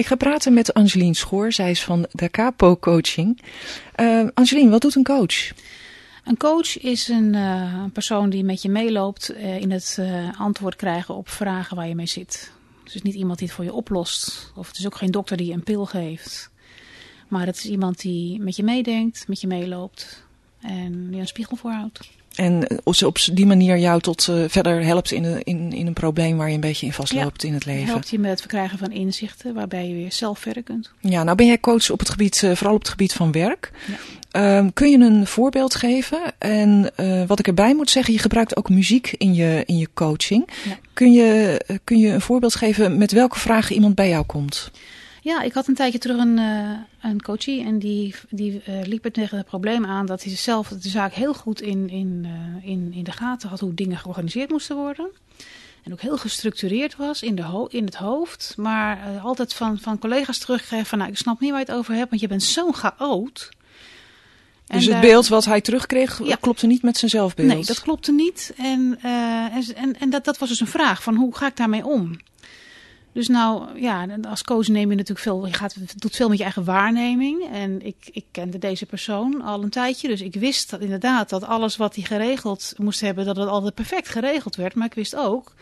Ik 0.00 0.06
ga 0.06 0.16
praten 0.16 0.54
met 0.54 0.74
Angelien 0.74 1.14
Schoor. 1.14 1.52
Zij 1.52 1.70
is 1.70 1.84
van 1.84 2.06
de 2.12 2.30
Capo 2.30 2.76
Coaching. 2.76 3.42
Uh, 3.96 4.28
Angelien, 4.34 4.70
wat 4.70 4.80
doet 4.80 4.94
een 4.94 5.04
coach? 5.04 5.52
Een 6.24 6.36
coach 6.36 6.78
is 6.78 7.08
een 7.08 7.34
uh, 7.34 7.84
persoon 7.92 8.30
die 8.30 8.44
met 8.44 8.62
je 8.62 8.68
meeloopt 8.68 9.32
uh, 9.34 9.60
in 9.60 9.70
het 9.70 10.00
antwoord 10.38 10.76
krijgen 10.76 11.14
op 11.14 11.28
vragen 11.28 11.76
waar 11.76 11.88
je 11.88 11.94
mee 11.94 12.06
zit. 12.06 12.52
Het 12.84 12.94
is 12.94 13.02
niet 13.02 13.14
iemand 13.14 13.38
die 13.38 13.46
het 13.46 13.56
voor 13.56 13.64
je 13.64 13.72
oplost. 13.72 14.52
Of 14.56 14.68
het 14.68 14.78
is 14.78 14.86
ook 14.86 14.96
geen 14.96 15.10
dokter 15.10 15.36
die 15.36 15.46
je 15.46 15.52
een 15.52 15.62
pil 15.62 15.86
geeft. 15.86 16.50
Maar 17.28 17.46
het 17.46 17.56
is 17.56 17.66
iemand 17.66 18.00
die 18.00 18.40
met 18.40 18.56
je 18.56 18.62
meedenkt, 18.62 19.28
met 19.28 19.40
je 19.40 19.46
meeloopt 19.46 20.24
en 20.60 21.08
je 21.10 21.20
een 21.20 21.26
spiegel 21.26 21.56
voorhoudt. 21.56 22.10
En 22.40 22.66
op 23.04 23.18
die 23.32 23.46
manier 23.46 23.78
jou 23.78 24.00
tot 24.00 24.26
uh, 24.30 24.44
verder 24.48 24.84
helpt 24.84 25.12
in 25.12 25.24
een, 25.24 25.42
in, 25.42 25.72
in 25.72 25.86
een 25.86 25.92
probleem 25.92 26.36
waar 26.36 26.48
je 26.48 26.54
een 26.54 26.60
beetje 26.60 26.86
in 26.86 26.92
vastloopt 26.92 27.42
ja, 27.42 27.48
in 27.48 27.54
het 27.54 27.64
leven. 27.64 27.86
helpt 27.86 28.10
je 28.10 28.18
met 28.18 28.30
het 28.30 28.40
verkrijgen 28.40 28.78
van 28.78 28.92
inzichten 28.92 29.54
waarbij 29.54 29.88
je 29.88 29.94
weer 29.94 30.12
zelf 30.12 30.38
verder 30.38 30.62
kunt. 30.62 30.90
Ja, 31.00 31.22
nou 31.22 31.36
ben 31.36 31.46
jij 31.46 31.60
coach 31.60 31.90
op 31.90 31.98
het 31.98 32.10
gebied, 32.10 32.42
uh, 32.42 32.54
vooral 32.54 32.74
op 32.74 32.80
het 32.80 32.88
gebied 32.88 33.12
van 33.12 33.32
werk. 33.32 33.70
Ja. 33.86 34.58
Um, 34.58 34.72
kun 34.72 34.90
je 34.90 34.98
een 34.98 35.26
voorbeeld 35.26 35.74
geven? 35.74 36.20
En 36.38 36.90
uh, 36.96 37.26
wat 37.26 37.38
ik 37.38 37.46
erbij 37.46 37.74
moet 37.74 37.90
zeggen, 37.90 38.12
je 38.12 38.20
gebruikt 38.20 38.56
ook 38.56 38.68
muziek 38.68 39.14
in 39.18 39.34
je, 39.34 39.62
in 39.66 39.78
je 39.78 39.88
coaching. 39.94 40.48
Ja. 40.64 40.78
Kun, 40.92 41.12
je, 41.12 41.60
kun 41.84 41.98
je 41.98 42.08
een 42.08 42.20
voorbeeld 42.20 42.54
geven 42.54 42.98
met 42.98 43.12
welke 43.12 43.38
vragen 43.38 43.74
iemand 43.74 43.94
bij 43.94 44.08
jou 44.08 44.24
komt? 44.24 44.70
Ja, 45.22 45.42
ik 45.42 45.52
had 45.52 45.68
een 45.68 45.74
tijdje 45.74 45.98
terug 45.98 46.18
een, 46.18 46.38
uh, 46.38 46.70
een 47.00 47.22
coachie 47.22 47.64
en 47.64 47.78
die, 47.78 48.14
die 48.30 48.62
uh, 48.68 48.82
liep 48.82 49.04
het 49.04 49.14
tegen 49.14 49.36
het 49.36 49.46
probleem 49.46 49.86
aan 49.86 50.06
dat 50.06 50.22
hij 50.22 50.36
zelf 50.36 50.68
de 50.68 50.88
zaak 50.88 51.12
heel 51.12 51.34
goed 51.34 51.60
in, 51.60 51.88
in, 51.88 52.26
uh, 52.26 52.70
in, 52.70 52.92
in 52.92 53.04
de 53.04 53.12
gaten 53.12 53.48
had 53.48 53.60
hoe 53.60 53.74
dingen 53.74 53.98
georganiseerd 53.98 54.50
moesten 54.50 54.76
worden. 54.76 55.08
En 55.82 55.92
ook 55.92 56.00
heel 56.00 56.18
gestructureerd 56.18 56.96
was 56.96 57.22
in, 57.22 57.34
de 57.34 57.42
ho 57.42 57.66
in 57.66 57.84
het 57.84 57.94
hoofd, 57.94 58.54
maar 58.56 59.20
altijd 59.22 59.54
van, 59.54 59.78
van 59.78 59.98
collega's 59.98 60.38
terugkreeg 60.38 60.86
van 60.86 60.98
nou 60.98 61.10
ik 61.10 61.16
snap 61.16 61.40
niet 61.40 61.50
waar 61.50 61.58
je 61.58 61.66
het 61.66 61.74
over 61.74 61.94
hebt, 61.94 62.10
want 62.10 62.22
je 62.22 62.28
bent 62.28 62.42
zo'n 62.42 62.74
chaot. 62.74 63.48
Dus 64.66 64.86
het 64.86 65.00
beeld 65.00 65.28
wat 65.28 65.44
hij 65.44 65.60
terugkreeg 65.60 66.24
ja. 66.24 66.36
klopte 66.40 66.66
niet 66.66 66.82
met 66.82 66.96
zijn 66.96 67.10
zelfbeeld? 67.10 67.48
Nee, 67.48 67.64
dat 67.64 67.80
klopte 67.80 68.12
niet. 68.12 68.52
En, 68.56 68.98
en, 69.02 69.74
en, 69.74 69.98
en 70.00 70.10
dat, 70.10 70.24
dat 70.24 70.38
was 70.38 70.48
dus 70.48 70.60
een 70.60 70.66
vraag 70.66 71.02
van 71.02 71.14
hoe 71.14 71.36
ga 71.36 71.46
ik 71.46 71.56
daarmee 71.56 71.84
om? 71.84 72.18
Dus 73.12 73.28
nou, 73.28 73.80
ja, 73.80 74.06
als 74.28 74.42
coach 74.42 74.68
neem 74.68 74.90
je 74.90 74.96
natuurlijk 74.96 75.20
veel, 75.20 75.46
je 75.46 75.52
gaat, 75.52 76.00
doet 76.00 76.16
veel 76.16 76.28
met 76.28 76.38
je 76.38 76.42
eigen 76.42 76.64
waarneming. 76.64 77.48
En 77.52 77.86
ik, 77.86 78.08
ik 78.12 78.24
kende 78.30 78.58
deze 78.58 78.86
persoon 78.86 79.42
al 79.42 79.62
een 79.62 79.70
tijdje, 79.70 80.08
dus 80.08 80.20
ik 80.20 80.34
wist 80.34 80.70
dat 80.70 80.80
inderdaad 80.80 81.28
dat 81.28 81.44
alles 81.44 81.76
wat 81.76 81.94
hij 81.94 82.04
geregeld 82.04 82.72
moest 82.76 83.00
hebben, 83.00 83.24
dat 83.24 83.36
het 83.36 83.48
altijd 83.48 83.74
perfect 83.74 84.08
geregeld 84.08 84.56
werd. 84.56 84.74
Maar 84.74 84.86
ik 84.86 84.94
wist 84.94 85.16
ook 85.16 85.54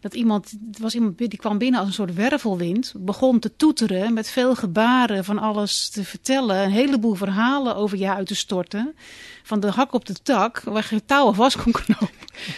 dat 0.00 0.14
iemand, 0.14 0.52
er 0.72 0.82
was 0.82 0.94
iemand 0.94 1.18
die 1.18 1.36
kwam 1.36 1.58
binnen 1.58 1.80
als 1.80 1.88
een 1.88 1.94
soort 1.94 2.14
wervelwind, 2.14 2.92
begon 2.96 3.38
te 3.38 3.56
toeteren 3.56 4.12
met 4.12 4.30
veel 4.30 4.54
gebaren 4.54 5.24
van 5.24 5.38
alles 5.38 5.88
te 5.88 6.04
vertellen, 6.04 6.64
een 6.64 6.70
heleboel 6.70 7.14
verhalen 7.14 7.76
over 7.76 7.98
je 7.98 8.14
uit 8.14 8.26
te 8.26 8.34
storten, 8.34 8.94
van 9.42 9.60
de 9.60 9.70
hak 9.70 9.92
op 9.92 10.04
de 10.04 10.14
tak, 10.22 10.60
waar 10.60 10.86
je 10.90 11.04
touwen 11.04 11.34
vast 11.34 11.62
kon 11.62 11.72
knopen. 11.72 12.15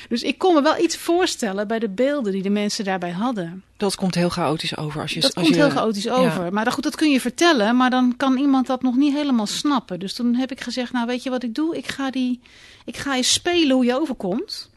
Dus 0.09 0.23
ik 0.23 0.39
kon 0.39 0.55
me 0.55 0.63
wel 0.63 0.79
iets 0.79 0.97
voorstellen 0.97 1.69
bij 1.69 1.79
de 1.79 1.89
beelden 1.89 2.33
die 2.33 2.43
de 2.43 2.51
mensen 2.51 2.85
daarbij 2.85 3.11
hadden. 3.11 3.63
Dat 3.77 3.95
komt 3.95 4.15
heel 4.15 4.29
chaotisch 4.29 4.77
over. 4.77 5.01
Als 5.01 5.13
je, 5.13 5.21
dat 5.21 5.35
als 5.35 5.45
komt 5.45 5.57
je, 5.57 5.63
heel 5.63 5.71
chaotisch 5.71 6.09
over. 6.09 6.45
Ja. 6.45 6.51
Maar 6.51 6.65
dan, 6.65 6.73
goed, 6.73 6.83
dat 6.83 6.97
kun 6.97 7.11
je 7.11 7.21
vertellen, 7.21 7.77
maar 7.77 7.91
dan 7.91 8.17
kan 8.17 8.37
iemand 8.37 8.67
dat 8.67 8.83
nog 8.83 8.97
niet 8.97 9.15
helemaal 9.15 9.47
snappen. 9.47 10.01
Dus 10.01 10.15
toen 10.15 10.35
heb 10.35 10.51
ik 10.51 10.61
gezegd, 10.61 10.93
nou 10.93 11.07
weet 11.07 11.23
je 11.23 11.31
wat 11.31 11.43
ik 11.43 11.55
doe? 11.55 11.77
Ik 11.77 11.89
ga, 11.89 12.11
die, 12.11 12.41
ik 12.85 12.97
ga 12.97 13.17
eens 13.17 13.33
spelen 13.33 13.77
hoe 13.77 13.85
je 13.85 14.01
overkomt. 14.01 14.71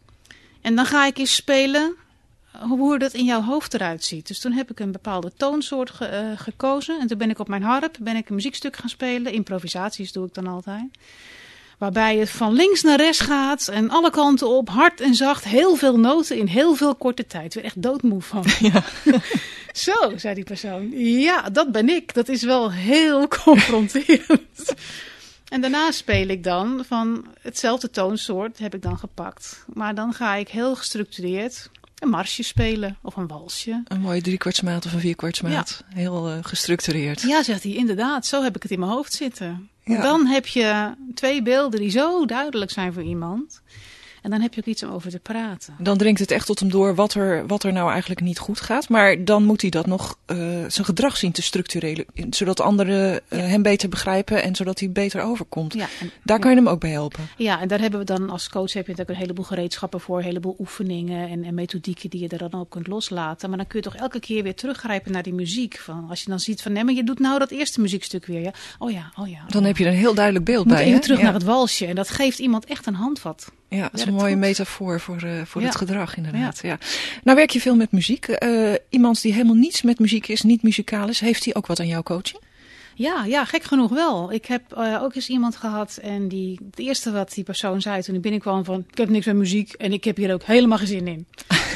En 0.61 0.75
dan 0.75 0.85
ga 0.85 1.05
ik 1.05 1.17
eens 1.17 1.35
spelen 1.35 1.95
hoe 2.59 2.99
dat 2.99 3.13
in 3.13 3.25
jouw 3.25 3.41
hoofd 3.41 3.73
eruit 3.73 4.03
ziet. 4.03 4.27
Dus 4.27 4.39
toen 4.39 4.51
heb 4.51 4.71
ik 4.71 4.79
een 4.79 4.91
bepaalde 4.91 5.31
toonsoort 5.37 5.89
ge, 5.89 6.31
uh, 6.33 6.39
gekozen. 6.39 6.99
En 6.99 7.07
toen 7.07 7.17
ben 7.17 7.29
ik 7.29 7.39
op 7.39 7.47
mijn 7.47 7.63
harp 7.63 7.97
ben 8.01 8.15
ik 8.15 8.29
een 8.29 8.35
muziekstuk 8.35 8.75
gaan 8.75 8.89
spelen. 8.89 9.33
Improvisaties 9.33 10.11
doe 10.11 10.27
ik 10.27 10.33
dan 10.33 10.47
altijd. 10.47 10.85
Waarbij 11.81 12.17
het 12.17 12.29
van 12.29 12.53
links 12.53 12.81
naar 12.81 12.97
rechts 12.97 13.19
gaat 13.19 13.67
en 13.67 13.89
alle 13.89 14.09
kanten 14.09 14.47
op, 14.47 14.69
hard 14.69 15.01
en 15.01 15.15
zacht, 15.15 15.43
heel 15.43 15.75
veel 15.75 15.99
noten 15.99 16.37
in 16.37 16.47
heel 16.47 16.75
veel 16.75 16.95
korte 16.95 17.27
tijd. 17.27 17.55
Ik 17.55 17.63
echt 17.63 17.81
doodmoe 17.81 18.21
van. 18.21 18.45
Ja. 18.59 18.83
Zo, 19.73 19.93
zei 20.15 20.35
die 20.35 20.43
persoon. 20.43 20.91
Ja, 20.99 21.49
dat 21.49 21.71
ben 21.71 21.89
ik. 21.89 22.13
Dat 22.13 22.29
is 22.29 22.43
wel 22.43 22.71
heel 22.71 23.27
confronterend. 23.43 24.73
En 25.47 25.61
daarna 25.61 25.91
speel 25.91 26.27
ik 26.27 26.43
dan 26.43 26.83
van 26.87 27.25
hetzelfde 27.41 27.89
toonsoort 27.89 28.59
heb 28.59 28.73
ik 28.75 28.81
dan 28.81 28.97
gepakt. 28.97 29.65
Maar 29.73 29.95
dan 29.95 30.13
ga 30.13 30.35
ik 30.35 30.49
heel 30.49 30.75
gestructureerd 30.75 31.69
een 31.99 32.09
marsje 32.09 32.43
spelen 32.43 32.97
of 33.01 33.15
een 33.15 33.27
walsje. 33.27 33.83
Een 33.87 34.01
mooie 34.01 34.21
driekwartsmaat 34.21 34.85
of 34.85 34.93
een 34.93 34.99
vierkwartsmaat. 34.99 35.83
Ja. 35.89 35.95
Heel 35.95 36.29
uh, 36.29 36.37
gestructureerd. 36.41 37.21
Ja, 37.21 37.43
zegt 37.43 37.63
hij, 37.63 37.73
inderdaad. 37.73 38.25
Zo 38.25 38.43
heb 38.43 38.55
ik 38.55 38.63
het 38.63 38.71
in 38.71 38.79
mijn 38.79 38.91
hoofd 38.91 39.13
zitten. 39.13 39.69
Dan 39.83 40.25
heb 40.25 40.47
je 40.47 40.91
twee 41.13 41.41
beelden 41.41 41.79
die 41.79 41.89
zo 41.89 42.25
duidelijk 42.25 42.71
zijn 42.71 42.93
voor 42.93 43.03
iemand. 43.03 43.61
En 44.21 44.29
dan 44.29 44.41
heb 44.41 44.53
je 44.53 44.61
ook 44.61 44.67
iets 44.67 44.83
om 44.83 44.89
over 44.89 45.11
te 45.11 45.19
praten. 45.19 45.75
Dan 45.77 45.97
dringt 45.97 46.19
het 46.19 46.31
echt 46.31 46.45
tot 46.45 46.59
hem 46.59 46.69
door 46.69 46.95
wat 46.95 47.13
er, 47.13 47.47
wat 47.47 47.63
er 47.63 47.73
nou 47.73 47.91
eigenlijk 47.91 48.21
niet 48.21 48.39
goed 48.39 48.61
gaat. 48.61 48.89
Maar 48.89 49.25
dan 49.25 49.43
moet 49.43 49.61
hij 49.61 49.69
dat 49.69 49.85
nog 49.85 50.17
uh, 50.27 50.37
zijn 50.67 50.85
gedrag 50.85 51.17
zien 51.17 51.31
te 51.31 51.41
structureren. 51.41 52.05
Zodat 52.29 52.59
anderen 52.59 53.21
uh, 53.29 53.39
ja. 53.39 53.45
hem 53.45 53.61
beter 53.61 53.89
begrijpen 53.89 54.43
en 54.43 54.55
zodat 54.55 54.79
hij 54.79 54.91
beter 54.91 55.21
overkomt. 55.21 55.73
Ja, 55.73 55.87
en, 55.99 56.11
daar 56.23 56.39
kan 56.39 56.49
je 56.49 56.57
hem 56.57 56.67
ook 56.67 56.79
bij 56.79 56.89
helpen. 56.89 57.27
Ja, 57.37 57.61
en 57.61 57.67
daar 57.67 57.79
hebben 57.79 57.99
we 57.99 58.05
dan 58.05 58.29
als 58.29 58.49
coach 58.49 58.73
heb 58.73 58.85
je 58.85 58.91
natuurlijk 58.91 59.09
een 59.09 59.23
heleboel 59.23 59.45
gereedschappen 59.45 59.99
voor. 59.99 60.17
Een 60.17 60.23
heleboel 60.23 60.55
oefeningen 60.59 61.29
en, 61.29 61.43
en 61.43 61.53
methodieken 61.53 62.09
die 62.09 62.21
je 62.21 62.27
er 62.27 62.49
dan 62.49 62.59
ook 62.59 62.69
kunt 62.69 62.87
loslaten. 62.87 63.49
Maar 63.49 63.57
dan 63.57 63.67
kun 63.67 63.79
je 63.79 63.85
toch 63.85 63.95
elke 63.95 64.19
keer 64.19 64.43
weer 64.43 64.55
teruggrijpen 64.55 65.11
naar 65.11 65.23
die 65.23 65.33
muziek. 65.33 65.77
Van, 65.77 66.05
als 66.09 66.23
je 66.23 66.29
dan 66.29 66.39
ziet 66.39 66.61
van 66.61 66.71
nee, 66.71 66.83
maar 66.83 66.93
je 66.93 67.03
doet 67.03 67.19
nou 67.19 67.39
dat 67.39 67.51
eerste 67.51 67.81
muziekstuk 67.81 68.25
weer. 68.25 68.41
Ja? 68.41 68.53
Oh 68.79 68.91
ja, 68.91 69.11
oh 69.15 69.27
ja. 69.27 69.41
Oh 69.43 69.49
dan 69.49 69.63
heb 69.63 69.77
je 69.77 69.85
een 69.85 69.93
heel 69.93 70.13
duidelijk 70.13 70.45
beeld 70.45 70.65
Moet 70.65 70.73
bij. 70.73 70.83
even 70.83 70.95
hè? 70.95 71.01
terug 71.01 71.17
ja. 71.17 71.23
naar 71.23 71.33
het 71.33 71.43
walsje. 71.43 71.85
En 71.85 71.95
dat 71.95 72.09
geeft 72.09 72.39
iemand 72.39 72.65
echt 72.65 72.85
een 72.85 72.95
handvat. 72.95 73.51
Ja, 73.75 73.81
dat 73.81 73.99
is 73.99 74.05
een 74.05 74.13
mooie 74.13 74.35
metafoor 74.35 74.99
voor, 74.99 75.23
uh, 75.23 75.41
voor 75.45 75.61
ja. 75.61 75.67
het 75.67 75.75
gedrag 75.75 76.17
inderdaad. 76.17 76.59
Ja. 76.61 76.69
ja. 76.69 76.77
Nou 77.23 77.37
werk 77.37 77.49
je 77.49 77.61
veel 77.61 77.75
met 77.75 77.91
muziek. 77.91 78.43
Uh, 78.43 78.73
iemand 78.89 79.21
die 79.21 79.33
helemaal 79.33 79.55
niets 79.55 79.81
met 79.81 79.99
muziek 79.99 80.27
is, 80.27 80.41
niet 80.41 80.63
muzikaal 80.63 81.09
is, 81.09 81.19
heeft 81.19 81.45
hij 81.45 81.55
ook 81.55 81.67
wat 81.67 81.79
aan 81.79 81.87
jouw 81.87 82.03
coaching? 82.03 82.41
Ja, 82.95 83.25
ja, 83.25 83.45
gek 83.45 83.63
genoeg 83.63 83.91
wel. 83.91 84.31
Ik 84.31 84.45
heb 84.45 84.61
uh, 84.77 85.03
ook 85.03 85.15
eens 85.15 85.29
iemand 85.29 85.55
gehad 85.55 85.99
en 86.01 86.27
die, 86.27 86.59
het 86.69 86.79
eerste 86.79 87.11
wat 87.11 87.33
die 87.33 87.43
persoon 87.43 87.81
zei 87.81 88.01
toen 88.01 88.15
ik 88.15 88.21
binnenkwam 88.21 88.65
van... 88.65 88.85
ik 88.91 88.97
heb 88.97 89.09
niks 89.09 89.25
met 89.25 89.35
muziek 89.35 89.73
en 89.73 89.93
ik 89.93 90.03
heb 90.03 90.17
hier 90.17 90.33
ook 90.33 90.43
helemaal 90.43 90.77
geen 90.77 90.87
zin 90.87 91.07
in. 91.07 91.25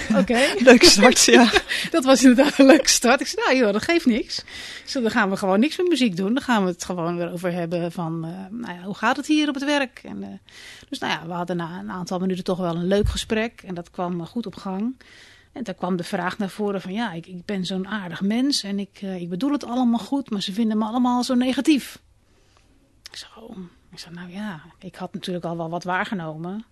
Oké. 0.09 0.19
Okay. 0.19 0.57
Leuke 0.59 0.85
start, 0.85 1.23
ja. 1.25 1.51
dat 1.91 2.03
was 2.03 2.23
inderdaad 2.23 2.59
een 2.59 2.65
leuke 2.65 2.89
start. 2.89 3.21
Ik 3.21 3.27
zei, 3.27 3.45
nou 3.45 3.57
joh, 3.57 3.73
dat 3.73 3.83
geeft 3.83 4.05
niks. 4.05 4.43
Dus 4.83 4.93
dan 4.93 5.11
gaan 5.11 5.29
we 5.29 5.37
gewoon 5.37 5.59
niks 5.59 5.77
met 5.77 5.87
muziek 5.87 6.15
doen. 6.17 6.33
Dan 6.33 6.43
gaan 6.43 6.63
we 6.63 6.69
het 6.69 6.85
gewoon 6.85 7.17
weer 7.17 7.31
over 7.31 7.51
hebben 7.51 7.91
van, 7.91 8.25
uh, 8.25 8.59
nou 8.59 8.73
ja, 8.77 8.83
hoe 8.83 8.95
gaat 8.95 9.17
het 9.17 9.27
hier 9.27 9.47
op 9.47 9.53
het 9.53 9.63
werk? 9.63 10.01
En, 10.03 10.21
uh, 10.21 10.27
dus 10.89 10.99
nou 10.99 11.13
ja, 11.13 11.27
we 11.27 11.33
hadden 11.33 11.57
na 11.57 11.79
een 11.79 11.91
aantal 11.91 12.19
minuten 12.19 12.43
toch 12.43 12.57
wel 12.57 12.75
een 12.75 12.87
leuk 12.87 13.07
gesprek 13.07 13.61
en 13.65 13.73
dat 13.73 13.91
kwam 13.91 14.25
goed 14.25 14.45
op 14.45 14.55
gang. 14.55 14.95
En 15.51 15.63
daar 15.63 15.73
kwam 15.73 15.95
de 15.95 16.03
vraag 16.03 16.37
naar 16.37 16.49
voren 16.49 16.81
van 16.81 16.93
ja, 16.93 17.11
ik, 17.11 17.27
ik 17.27 17.45
ben 17.45 17.65
zo'n 17.65 17.87
aardig 17.87 18.21
mens 18.21 18.63
en 18.63 18.79
ik, 18.79 19.01
uh, 19.03 19.21
ik 19.21 19.29
bedoel 19.29 19.51
het 19.51 19.65
allemaal 19.65 19.99
goed, 19.99 20.29
maar 20.29 20.41
ze 20.41 20.53
vinden 20.53 20.77
me 20.77 20.85
allemaal 20.85 21.23
zo 21.23 21.33
negatief. 21.33 21.99
Ik 23.11 23.17
zei, 23.17 23.31
oh. 23.35 23.57
ik 23.91 23.99
zei, 23.99 24.15
nou 24.15 24.31
ja, 24.31 24.61
ik 24.79 24.95
had 24.95 25.13
natuurlijk 25.13 25.45
al 25.45 25.57
wel 25.57 25.69
wat 25.69 25.83
waargenomen. 25.83 26.65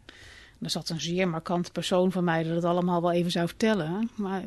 Er 0.63 0.69
zat 0.69 0.89
een 0.89 1.01
zeer 1.01 1.27
markante 1.27 1.71
persoon 1.71 2.11
van 2.11 2.23
mij 2.23 2.43
dat 2.43 2.55
het 2.55 2.63
allemaal 2.63 3.01
wel 3.01 3.11
even 3.11 3.31
zou 3.31 3.47
vertellen. 3.47 4.09
Maar 4.15 4.43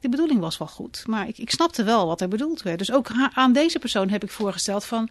de 0.00 0.08
bedoeling 0.08 0.40
was 0.40 0.58
wel 0.58 0.68
goed. 0.68 1.04
Maar 1.06 1.28
ik, 1.28 1.38
ik 1.38 1.50
snapte 1.50 1.84
wel 1.84 2.06
wat 2.06 2.20
er 2.20 2.28
bedoeld 2.28 2.62
werd. 2.62 2.78
Dus 2.78 2.92
ook 2.92 3.10
aan 3.32 3.52
deze 3.52 3.78
persoon 3.78 4.08
heb 4.08 4.22
ik 4.22 4.30
voorgesteld 4.30 4.84
van... 4.84 5.08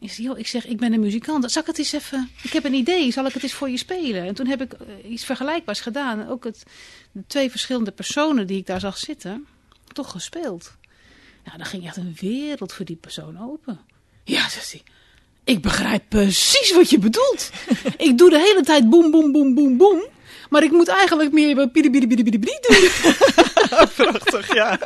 Ik 0.00 0.12
zeg, 0.12 0.26
joh, 0.26 0.38
ik 0.38 0.46
zeg, 0.46 0.66
ik 0.66 0.76
ben 0.76 0.92
een 0.92 1.00
muzikant. 1.00 1.50
Zal 1.50 1.62
ik 1.62 1.68
het 1.68 1.78
eens 1.78 1.92
even... 1.92 2.30
Ik 2.42 2.52
heb 2.52 2.64
een 2.64 2.74
idee, 2.74 3.10
zal 3.10 3.26
ik 3.26 3.32
het 3.32 3.42
eens 3.42 3.52
voor 3.52 3.70
je 3.70 3.76
spelen? 3.76 4.22
En 4.26 4.34
toen 4.34 4.46
heb 4.46 4.60
ik 4.60 4.72
uh, 4.72 5.10
iets 5.10 5.24
vergelijkbaars 5.24 5.80
gedaan. 5.80 6.28
Ook 6.28 6.44
het, 6.44 6.62
de 7.12 7.24
twee 7.26 7.50
verschillende 7.50 7.90
personen 7.90 8.46
die 8.46 8.58
ik 8.58 8.66
daar 8.66 8.80
zag 8.80 8.98
zitten, 8.98 9.46
toch 9.92 10.10
gespeeld. 10.10 10.76
Nou, 11.44 11.56
dan 11.56 11.66
ging 11.66 11.86
echt 11.86 11.96
een 11.96 12.16
wereld 12.20 12.72
voor 12.72 12.84
die 12.84 12.96
persoon 12.96 13.40
open. 13.40 13.80
Ja, 14.24 14.48
zegt 14.48 14.72
hij. 14.72 14.82
Ik 15.48 15.62
begrijp 15.62 16.02
precies 16.08 16.72
wat 16.72 16.90
je 16.90 16.98
bedoelt. 16.98 17.50
ik 17.96 18.18
doe 18.18 18.30
de 18.30 18.38
hele 18.38 18.62
tijd 18.64 18.90
boem, 18.90 19.10
boem, 19.10 19.32
boem, 19.32 19.54
boem, 19.54 19.76
boem. 19.76 20.02
Maar 20.50 20.62
ik 20.62 20.70
moet 20.70 20.88
eigenlijk 20.88 21.32
meer 21.32 21.54
bidi, 21.54 21.90
bidi, 21.90 22.06
bidi, 22.06 22.24
bidi, 22.24 22.38
bidi 22.38 22.58
doen. 22.60 22.88
Prachtig, 23.96 24.54
ja. 24.54 24.78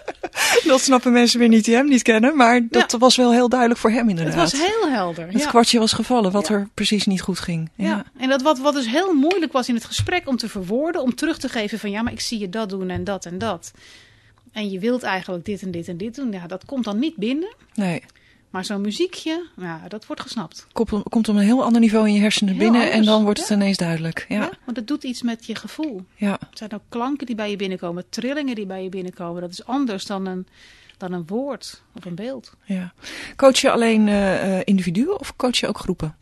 Dat 0.64 0.80
snappen 0.80 1.12
mensen 1.12 1.38
weer 1.38 1.48
niet 1.48 1.64
die 1.64 1.74
hem 1.74 1.88
niet 1.88 2.02
kennen. 2.02 2.36
Maar 2.36 2.66
dat 2.68 2.92
ja. 2.92 2.98
was 2.98 3.16
wel 3.16 3.32
heel 3.32 3.48
duidelijk 3.48 3.80
voor 3.80 3.90
hem 3.90 4.08
inderdaad. 4.08 4.34
Het 4.34 4.60
was 4.60 4.68
heel 4.68 4.88
helder. 4.88 5.26
Het 5.26 5.42
ja. 5.42 5.48
kwartje 5.48 5.78
was 5.78 5.92
gevallen 5.92 6.32
wat 6.32 6.48
ja. 6.48 6.54
er 6.54 6.68
precies 6.74 7.06
niet 7.06 7.22
goed 7.22 7.38
ging. 7.38 7.70
Ja, 7.76 8.04
en 8.18 8.28
dat 8.28 8.42
wat, 8.42 8.58
wat 8.58 8.74
dus 8.74 8.88
heel 8.88 9.14
moeilijk 9.14 9.52
was 9.52 9.68
in 9.68 9.74
het 9.74 9.84
gesprek 9.84 10.28
om 10.28 10.36
te 10.36 10.48
verwoorden. 10.48 11.02
Om 11.02 11.14
terug 11.14 11.38
te 11.38 11.48
geven 11.48 11.78
van 11.78 11.90
ja, 11.90 12.02
maar 12.02 12.12
ik 12.12 12.20
zie 12.20 12.38
je 12.38 12.48
dat 12.48 12.68
doen 12.68 12.90
en 12.90 13.04
dat 13.04 13.26
en 13.26 13.38
dat. 13.38 13.72
En 14.52 14.70
je 14.70 14.78
wilt 14.78 15.02
eigenlijk 15.02 15.44
dit 15.44 15.62
en 15.62 15.70
dit 15.70 15.88
en 15.88 15.96
dit 15.96 16.14
doen. 16.14 16.32
Ja, 16.32 16.46
dat 16.46 16.64
komt 16.64 16.84
dan 16.84 16.98
niet 16.98 17.16
binnen. 17.16 17.54
Nee. 17.74 18.02
Maar 18.52 18.64
zo'n 18.64 18.80
muziekje, 18.80 19.46
ja, 19.56 19.80
dat 19.88 20.06
wordt 20.06 20.22
gesnapt. 20.22 20.66
Komt, 20.72 20.90
komt 21.02 21.28
op 21.28 21.36
een 21.36 21.42
heel 21.42 21.64
ander 21.64 21.80
niveau 21.80 22.08
in 22.08 22.14
je 22.14 22.20
hersenen 22.20 22.54
heel 22.54 22.62
binnen 22.62 22.80
anders, 22.80 22.98
en 22.98 23.04
dan 23.04 23.24
wordt 23.24 23.38
het 23.38 23.48
ja. 23.48 23.54
ineens 23.54 23.76
duidelijk. 23.76 24.26
Ja. 24.28 24.40
ja, 24.40 24.50
want 24.64 24.76
het 24.76 24.86
doet 24.86 25.04
iets 25.04 25.22
met 25.22 25.46
je 25.46 25.54
gevoel. 25.54 26.04
Ja. 26.14 26.38
Het 26.50 26.58
zijn 26.58 26.72
ook 26.72 26.82
klanken 26.88 27.26
die 27.26 27.34
bij 27.34 27.50
je 27.50 27.56
binnenkomen, 27.56 28.04
trillingen 28.08 28.54
die 28.54 28.66
bij 28.66 28.82
je 28.82 28.88
binnenkomen. 28.88 29.40
Dat 29.40 29.50
is 29.50 29.64
anders 29.64 30.06
dan 30.06 30.26
een, 30.26 30.46
dan 30.96 31.12
een 31.12 31.26
woord 31.26 31.82
of 31.92 32.04
een 32.04 32.14
beeld. 32.14 32.54
Ja. 32.64 32.92
Coach 33.36 33.58
je 33.58 33.70
alleen 33.70 34.06
uh, 34.06 34.60
individuen 34.64 35.20
of 35.20 35.36
coach 35.36 35.56
je 35.56 35.68
ook 35.68 35.78
groepen? 35.78 36.16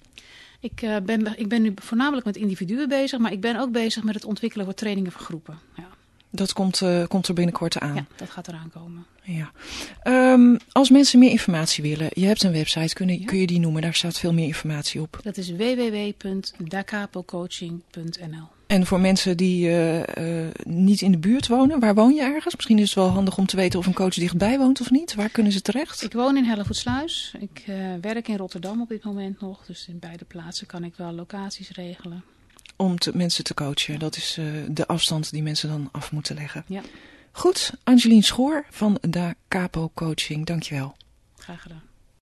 Ik, 0.61 0.83
uh, 0.83 0.97
ben, 1.03 1.39
ik 1.39 1.49
ben 1.49 1.63
nu 1.63 1.73
voornamelijk 1.75 2.27
met 2.27 2.37
individuen 2.37 2.89
bezig, 2.89 3.19
maar 3.19 3.33
ik 3.33 3.41
ben 3.41 3.57
ook 3.57 3.73
bezig 3.73 4.03
met 4.03 4.15
het 4.15 4.25
ontwikkelen 4.25 4.65
van 4.65 4.75
trainingen 4.75 5.13
voor 5.13 5.21
groepen. 5.21 5.59
Ja. 5.77 5.89
Dat 6.31 6.53
komt, 6.53 6.81
uh, 6.81 7.07
komt 7.07 7.29
er 7.29 7.35
binnenkort 7.35 7.79
aan. 7.79 7.95
Ja, 7.95 8.07
dat 8.17 8.31
gaat 8.31 8.49
eraan 8.49 8.71
komen. 8.75 9.07
Ja. 9.23 9.51
Um, 10.33 10.59
als 10.73 10.91
mensen 10.91 11.19
meer 11.19 11.31
informatie 11.31 11.83
willen, 11.83 12.09
je 12.13 12.27
hebt 12.27 12.43
een 12.43 12.53
website, 12.53 12.95
kun 12.95 13.09
je, 13.09 13.21
ja. 13.21 13.27
kun 13.27 13.39
je 13.39 13.47
die 13.47 13.61
noemen? 13.61 13.83
Daar 13.83 13.95
staat 13.95 14.19
veel 14.19 14.33
meer 14.33 14.47
informatie 14.47 15.01
op. 15.01 15.21
Dat 15.23 15.37
is 15.37 15.51
www.dacapocoaching.nl 15.51 18.49
En 18.67 18.87
voor 18.87 19.01
mensen 19.01 19.37
die 19.37 19.69
uh, 19.69 19.99
uh, 19.99 20.05
niet 20.63 21.01
in 21.01 21.13
de 21.13 21.19
buurt 21.19 21.49
wonen, 21.49 21.81
waar 21.81 21.95
woon 21.95 22.15
je 22.15 22.23
ergens? 22.23 22.57
Misschien 22.57 22.79
is 22.79 22.85
het 22.85 22.95
wel 22.95 23.09
handig 23.09 23.39
om 23.39 23.47
te 23.47 23.57
weten 23.57 23.79
of 23.79 23.87
een 23.87 23.95
coach 23.95 24.15
dichtbij 24.15 24.59
woont 24.59 24.81
of 24.81 24.91
niet. 24.91 25.15
Waar 25.15 25.31
kunnen 25.31 25.53
ze 25.53 25.61
terecht? 25.61 26.03
Ik 26.03 26.13
woon 26.13 26.37
in 26.37 26.45
Hellevoetsluis. 26.45 27.35
Ik 27.39 27.65
werk 28.01 28.29
in 28.29 28.37
Rotterdam 28.37 28.81
op 28.81 28.89
dit 28.89 29.05
moment 29.05 29.41
nog. 29.41 29.67
Dus 29.67 29.87
in 29.89 29.99
beide 29.99 30.25
plaatsen 30.25 30.67
kan 30.67 30.85
ik 30.85 30.95
wel 30.97 31.13
locaties 31.13 31.71
regelen 31.71 32.25
om 32.81 32.99
te, 32.99 33.17
mensen 33.17 33.45
te 33.45 33.55
coachen. 33.55 33.99
Dat 33.99 34.17
is 34.17 34.37
uh, 34.39 34.47
de 34.69 34.87
afstand 34.87 35.31
die 35.31 35.43
mensen 35.43 35.69
dan 35.69 35.89
af 35.93 36.13
moeten 36.13 36.35
leggen. 36.35 36.65
Ja. 36.67 36.81
Goed, 37.33 37.73
Angelien 37.85 38.23
Schoor 38.23 38.67
van 38.71 38.99
Da 39.01 39.35
Capo 39.49 39.91
Coaching, 39.95 40.47
dankjewel. 40.47 40.97
Graag 41.37 41.63
gedaan. 41.63 41.83